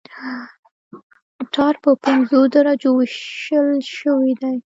[1.53, 4.55] ټار په پنځو درجو ویشل شوی دی